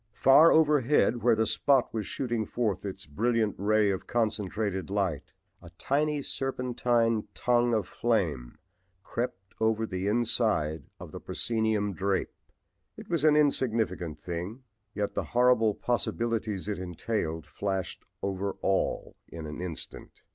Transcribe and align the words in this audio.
Far 0.15 0.51
overhead 0.51 1.21
where 1.21 1.35
the 1.35 1.45
"spot" 1.45 1.93
was 1.93 2.07
shooting 2.07 2.47
forth 2.47 2.85
its 2.87 3.05
brilliant 3.05 3.53
ray 3.59 3.91
of 3.91 4.07
concentrated 4.07 4.89
light 4.89 5.33
a 5.61 5.69
tiny 5.77 6.23
serpentine 6.23 7.27
tongue 7.35 7.75
of 7.75 7.87
flame 7.87 8.57
crept 9.03 9.53
over 9.59 9.85
the 9.85 10.07
inside 10.07 10.85
of 10.99 11.11
the 11.11 11.19
proscenium 11.19 11.93
drape. 11.93 12.33
It 12.97 13.11
was 13.11 13.23
an 13.23 13.35
insignificant 13.35 14.19
thing, 14.23 14.63
yet 14.95 15.13
the 15.13 15.23
horrible 15.37 15.75
possibilities 15.75 16.67
it 16.67 16.79
entailed 16.79 17.45
flashed 17.45 18.03
over 18.23 18.53
all 18.63 19.15
in 19.27 19.45
an 19.45 19.61
instant. 19.61 20.23